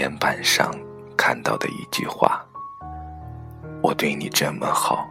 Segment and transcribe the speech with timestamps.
[0.00, 0.74] 岩板上
[1.14, 2.42] 看到的一句话
[3.84, 5.06] ：“我对你这么好，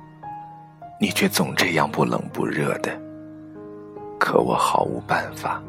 [0.99, 2.99] 你却总这样不冷不热的。
[4.19, 5.61] 可我毫无办法。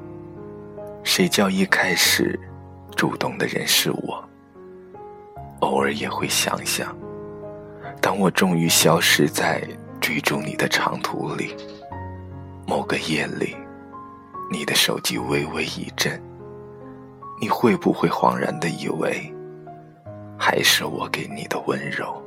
[1.05, 2.41] 谁叫一开始
[2.97, 4.25] 主动的人是我？
[5.61, 6.97] 偶尔也会想想，
[8.01, 9.63] 当我终于消失在
[10.01, 11.55] 追逐你的长途里，
[12.67, 13.55] 某个夜里，
[14.51, 16.19] 你的手机微微一震。”
[17.43, 19.35] 你会不会恍然的以为，
[20.39, 22.23] 还是我给你的温柔？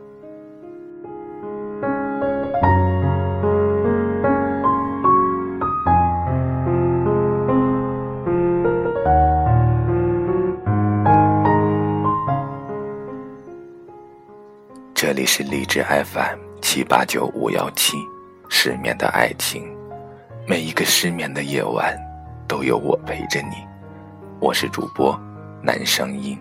[14.96, 17.98] 这里是荔枝 FM 七八九五幺七，
[18.50, 19.64] 失眠的爱情，
[20.48, 21.96] 每一个失眠的夜晚，
[22.48, 23.73] 都有我陪着你。
[24.44, 25.18] 我是主播
[25.62, 26.38] 男声音。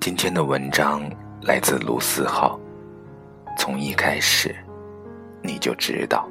[0.00, 1.00] 今天的文章
[1.42, 2.58] 来自卢思浩。
[3.56, 4.52] 从一开始，
[5.42, 6.28] 你就知道，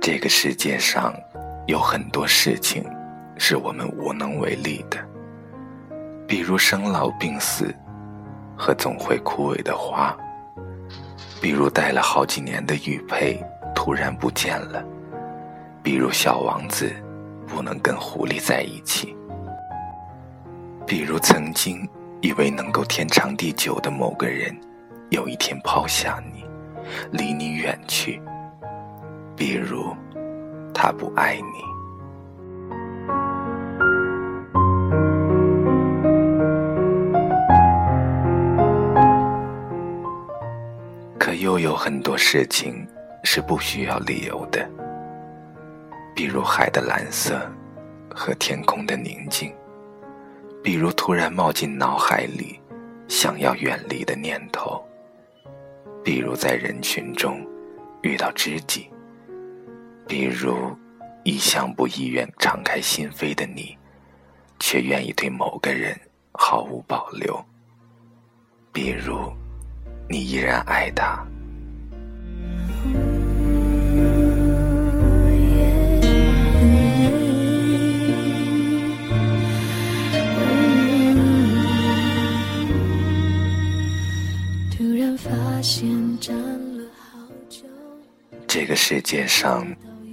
[0.00, 1.14] 这个世界上
[1.68, 2.84] 有很多事情
[3.36, 4.98] 是我们无能为力的，
[6.26, 7.72] 比如生老病死。
[8.58, 10.14] 和总会枯萎的花，
[11.40, 13.40] 比如戴了好几年的玉佩
[13.74, 14.84] 突然不见了，
[15.82, 16.92] 比如小王子
[17.46, 19.16] 不能跟狐狸在一起，
[20.84, 21.88] 比如曾经
[22.20, 24.54] 以为能够天长地久的某个人，
[25.10, 26.44] 有一天抛下你，
[27.12, 28.20] 离你远去，
[29.36, 29.94] 比如
[30.74, 31.77] 他不爱你。
[41.58, 42.86] 有很多事情
[43.24, 44.68] 是不需要理由的，
[46.14, 47.40] 比如海的蓝色
[48.14, 49.54] 和天空的宁静，
[50.62, 52.60] 比如突然冒进脑海里
[53.08, 54.84] 想要远离的念头，
[56.04, 57.46] 比如在人群中
[58.02, 58.90] 遇到知己，
[60.06, 60.76] 比如
[61.24, 63.76] 一向不意愿敞开心扉的你，
[64.58, 65.98] 却愿意对某个人
[66.32, 67.42] 毫无保留，
[68.72, 69.32] 比如
[70.08, 71.24] 你依然爱他。
[88.46, 89.66] 这个世界上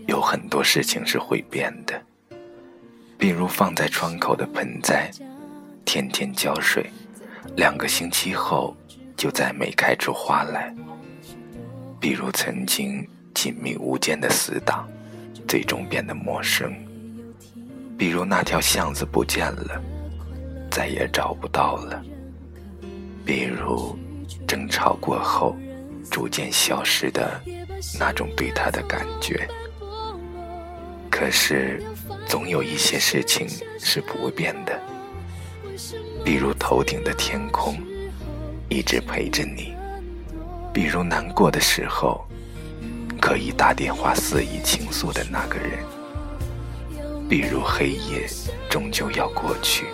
[0.08, 2.02] 有很多事情是会变的，
[3.18, 5.12] 比如放在窗口的盆栽，
[5.86, 6.90] 天天浇水，
[7.56, 8.76] 两个星期后
[9.16, 10.74] 就再没开出花来；
[12.00, 14.88] 比如曾经亲密无间的死党，
[15.48, 16.72] 最终变得陌生；
[17.98, 19.82] 比如那条巷子不见了，
[20.72, 22.02] 再也找不到了；
[23.24, 23.98] 比如
[24.48, 25.56] 争吵过后，
[26.12, 27.42] 逐渐消失的。
[28.00, 29.48] 那种对他的感觉，
[31.12, 31.84] 可是
[32.26, 33.48] 总有一些事情
[33.80, 34.80] 是不变的，
[36.24, 37.78] 比如头顶的天空
[38.70, 39.76] 一直陪着你，
[40.74, 42.26] 比如难过的时候
[43.22, 45.84] 可以打电话肆意倾诉的那个人，
[47.30, 48.28] 比如黑夜
[48.70, 49.86] 终究要过去，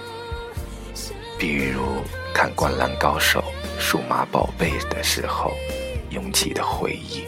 [1.42, 2.04] 比如
[2.36, 3.44] 看《灌篮高手》
[3.82, 5.52] 《数码宝贝》的时候
[6.12, 7.24] 涌起的回忆。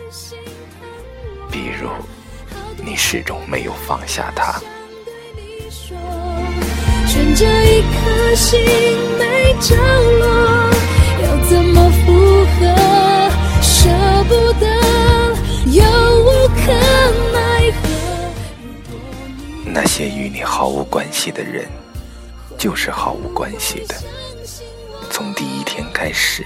[1.52, 1.90] 比如，
[2.78, 4.62] 你始终没有放下他。
[19.66, 21.68] 那些与你毫无关系的人，
[22.64, 23.96] 就是毫无关系的。
[25.12, 26.46] 从第一天开始，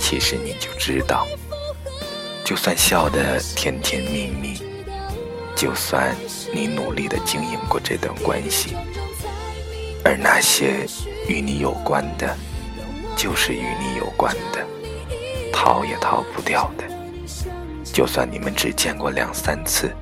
[0.00, 1.26] 其实你就知道。
[2.42, 4.62] 就算笑得甜甜蜜蜜，
[5.54, 6.16] 就算
[6.54, 8.74] 你努力的经营过这段关系，
[10.02, 10.86] 而那些
[11.28, 12.34] 与你有关的，
[13.14, 14.66] 就是与你有关的，
[15.52, 16.84] 逃也逃不掉的。
[17.92, 19.94] 就算你们只见过两三次，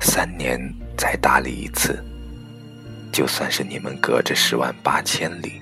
[0.00, 0.60] 三年
[0.98, 2.04] 才搭理一次，
[3.12, 5.60] 就算是你们隔着十万八千里，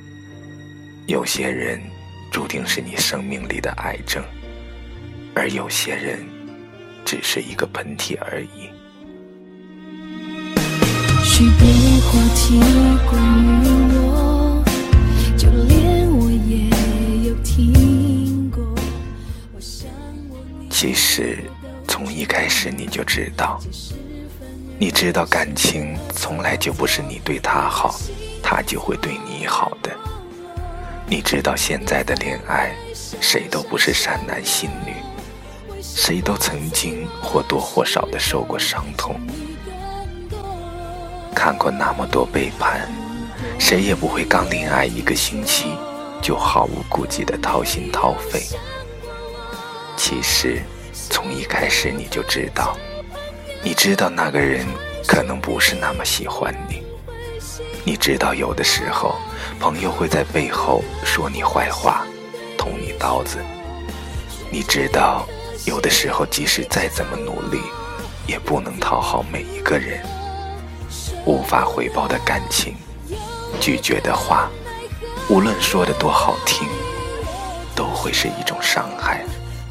[1.06, 1.80] 有些人
[2.30, 4.22] 注定是你生命里的癌症。
[5.34, 6.24] 而有些人，
[7.04, 8.70] 只是一个喷嚏而已。
[11.24, 11.66] 许多
[12.06, 12.60] 话题
[13.08, 13.20] 关
[13.64, 14.64] 于我，
[15.36, 18.62] 就连我也有听过。
[19.52, 19.88] 我想
[20.28, 20.36] 我
[22.86, 23.60] 就知道，
[24.80, 27.94] 你知道感情从来就不是你对他好，
[28.42, 29.90] 他就会对你好的。
[31.06, 32.74] 你知道现在的恋爱，
[33.20, 34.94] 谁都不是善男信女，
[35.82, 39.20] 谁都曾经或多或少的受过伤痛，
[41.34, 42.90] 看过那么多背叛，
[43.58, 45.76] 谁也不会刚恋爱一个星期
[46.22, 48.40] 就毫无顾忌的掏心掏肺。
[49.94, 50.62] 其实，
[51.10, 52.74] 从一开始你就知道，
[53.62, 54.66] 你知道那个人
[55.06, 56.82] 可能不是那么喜欢你，
[57.84, 59.16] 你知道有的时候。
[59.58, 62.06] 朋友会在背后说你坏话，
[62.56, 63.36] 捅你刀子。
[64.50, 65.26] 你知道，
[65.66, 67.60] 有的时候即使再怎么努力，
[68.26, 70.00] 也不能讨好每一个人。
[71.26, 72.74] 无法回报的感情，
[73.60, 74.48] 拒绝的话，
[75.28, 76.66] 无论说的多好听，
[77.74, 79.22] 都会是一种伤害。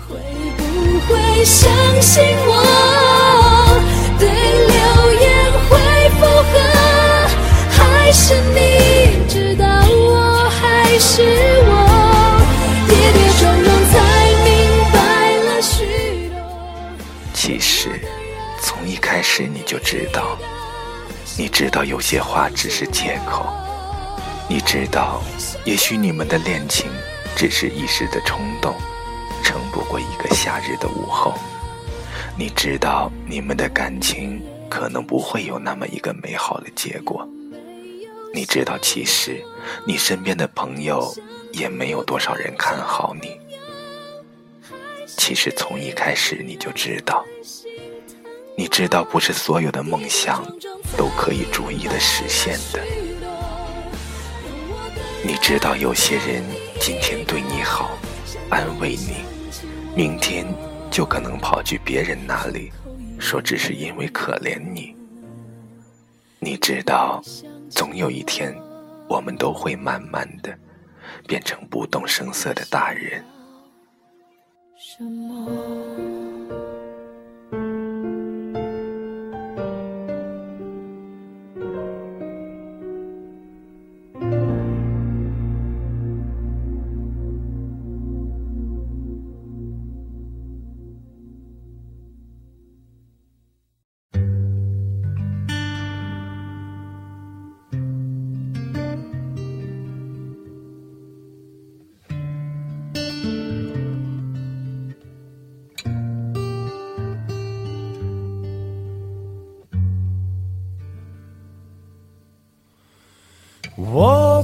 [0.08, 0.18] 会
[0.56, 3.09] 不会相信我？
[19.70, 20.36] 就知道，
[21.38, 23.46] 你知道有些话只是借口，
[24.50, 25.22] 你知道，
[25.64, 26.90] 也许你们的恋情
[27.36, 28.74] 只是一时的冲动，
[29.44, 31.36] 撑不过一个夏日的午后。
[32.36, 37.24] 你知道，你们的感情可能不会有那么一个美好的结果。
[38.34, 39.40] 你知道，其实
[39.86, 41.16] 你身边的朋友
[41.54, 43.40] 也没有多少人看好你。
[45.16, 47.24] 其实从一开始你就知道，
[48.58, 50.44] 你知道不是所有的梦想
[50.98, 52.84] 都可以逐一的实现的。
[55.24, 56.44] 你知道有些人
[56.80, 57.92] 今天对你好，
[58.50, 59.18] 安慰你，
[59.96, 60.46] 明天
[60.92, 62.72] 就可能跑去别人那里，
[63.20, 64.96] 说只是因为可怜你。
[66.40, 67.22] 你知道。
[67.72, 68.52] 总有一天，
[69.08, 70.58] 我们都会慢慢的
[71.28, 73.24] 变成不动声色的大人。
[74.76, 76.09] 什么？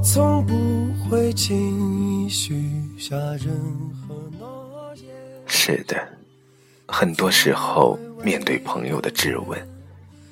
[0.06, 2.64] 从不会轻易许
[2.96, 3.48] 下任
[4.08, 5.12] 何诺言。
[5.48, 5.98] 是的，
[6.88, 9.60] 很多时候面对朋友的质问，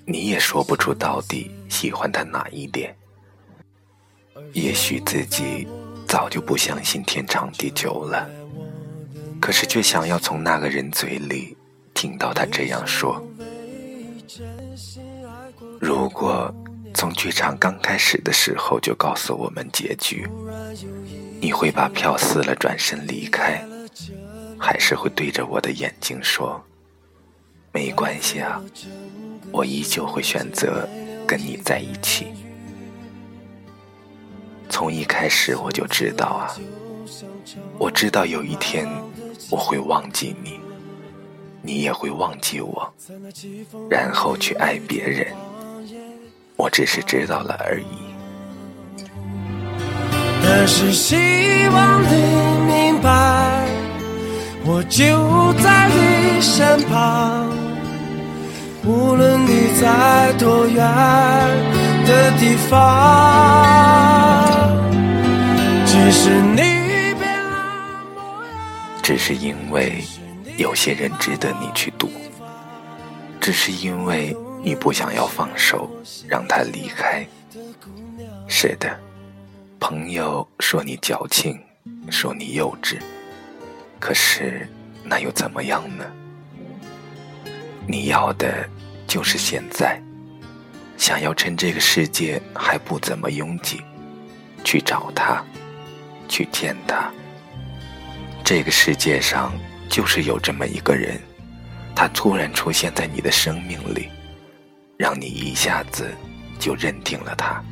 [0.06, 2.96] 你也说不出到底喜欢他哪一点。
[4.54, 5.68] 也许自己
[6.08, 8.30] 早就不相信天长地久了，
[9.42, 11.58] 可是却想要从那个人嘴里
[11.96, 13.20] 听到他这样说。
[15.82, 16.54] 如果。
[17.04, 20.26] 从剧场刚开始的时候就告诉我们结局，
[21.42, 23.62] 你会把票撕了转身离开，
[24.58, 26.64] 还是会对着我的眼睛说
[27.74, 28.64] ：“没关系啊，
[29.52, 30.88] 我依旧会选择
[31.28, 32.28] 跟你在一起。”
[34.72, 36.56] 从一开始我就知道啊，
[37.78, 38.88] 我知道有一天
[39.52, 40.58] 我会忘记你，
[41.62, 42.94] 你也会忘记我，
[43.90, 45.36] 然后去爱别人。
[46.56, 47.86] 我只是知道了而已。
[50.46, 51.16] 但是希
[51.70, 52.08] 望你
[52.68, 53.66] 明白，
[54.66, 57.50] 我就在你身旁，
[58.86, 60.76] 无论你在多远
[62.06, 62.74] 的地方。
[65.86, 66.58] 只是你
[67.18, 67.56] 变了
[68.14, 68.52] 模样，
[69.02, 70.04] 只是因为
[70.58, 72.12] 有些人值得你去赌，
[73.40, 74.36] 只是因为。
[74.66, 75.90] 你不想要放手，
[76.26, 77.28] 让他离开。
[78.48, 78.98] 是的，
[79.78, 81.60] 朋友说你矫情，
[82.10, 82.98] 说你幼稚，
[84.00, 84.66] 可是
[85.04, 86.06] 那又怎么样呢？
[87.86, 88.66] 你要的
[89.06, 90.02] 就是现在，
[90.98, 93.82] 想要趁这个世界还不怎么拥挤，
[94.64, 95.44] 去找他，
[96.30, 97.12] 去见他。
[98.46, 99.52] 这个世界上
[99.90, 101.20] 就是有这么一个人，
[101.94, 104.08] 他突然出现在你的生命里。
[104.98, 106.10] 让你一下子
[106.60, 107.64] 就认定了他，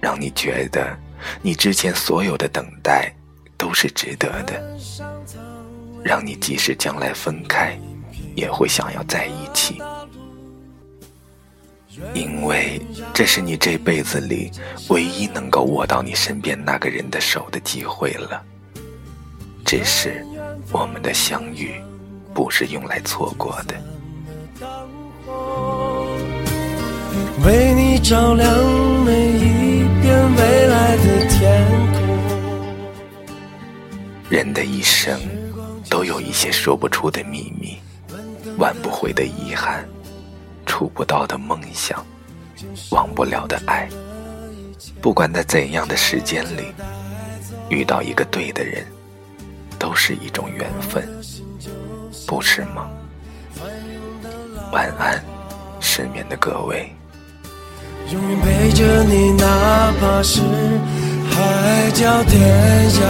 [0.00, 0.96] 让你觉得
[1.42, 3.14] 你之前所有的等待
[3.56, 4.78] 都是值得的，
[6.02, 7.78] 让你即使将来分开，
[8.34, 9.80] 也会想要在一起，
[12.14, 12.80] 因为
[13.12, 14.50] 这是你这辈子里
[14.88, 18.42] 唯一能够握到你身边那个人的手的机会了。
[19.64, 20.26] 只是
[20.72, 21.80] 我们的相遇
[22.34, 23.74] 不是用来错过的。
[27.42, 28.48] 为你照亮
[29.04, 31.98] 每一片未来的天空。
[34.30, 35.18] 人的一生
[35.90, 37.76] 都有一些说不出的秘密，
[38.58, 39.84] 挽不回的遗憾，
[40.64, 42.04] 触不到的梦想，
[42.90, 43.88] 忘不了的爱。
[45.00, 46.72] 不管在怎样的时间里，
[47.68, 48.86] 遇到一个对的人。
[49.76, 51.06] 都是一种缘分，
[52.26, 52.88] 不是吗？
[54.72, 55.22] 晚安，
[55.78, 56.90] 失眠的各位。
[58.14, 59.44] 永远陪着你，哪
[60.00, 60.40] 怕是
[61.30, 62.40] 海角天
[62.90, 63.00] 涯。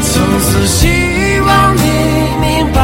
[0.00, 1.82] 从此希望你
[2.40, 2.78] 明白，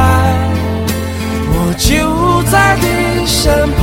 [1.48, 3.82] 我就在你身旁。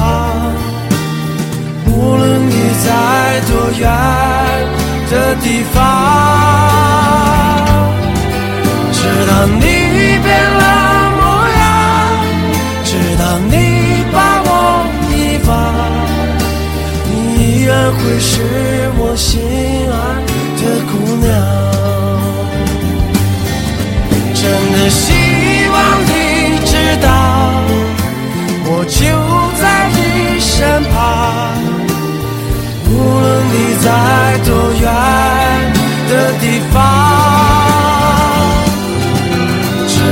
[1.88, 2.52] 无论你
[2.84, 2.90] 在
[3.48, 3.82] 多远
[5.10, 5.80] 的地方。
[8.92, 9.62] 直到你
[10.24, 10.28] 变
[10.60, 10.64] 了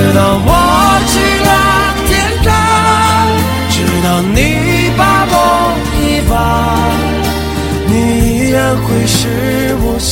[0.10, 0.50] 直到我
[1.06, 1.14] 去
[1.46, 1.50] 了
[2.08, 2.12] 天
[2.44, 2.50] 堂，
[3.70, 5.34] 直到你把我
[5.94, 5.98] 遗
[6.28, 6.34] 忘，
[7.86, 7.92] 你
[8.26, 9.20] 依然会是
[9.84, 10.10] 我心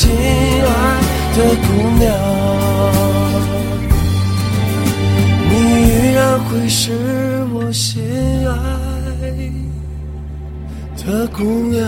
[0.68, 0.70] 爱
[1.34, 2.06] 的姑娘，
[5.50, 5.52] 你
[5.88, 6.78] 依然会是
[7.52, 7.90] 我心
[8.48, 8.54] 爱
[11.04, 11.82] 的姑娘。